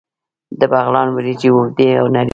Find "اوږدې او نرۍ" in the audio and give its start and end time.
1.53-2.27